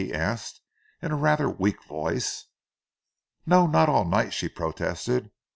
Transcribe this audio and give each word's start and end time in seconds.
he 0.01 0.11
asked 0.11 0.59
in 0.99 1.11
a 1.11 1.15
rather 1.15 1.47
weak 1.47 1.83
voice. 1.83 2.45
"No, 3.45 3.67
not 3.67 3.87
all 3.87 4.03
night," 4.03 4.33
she 4.33 4.49
protested. 4.49 5.29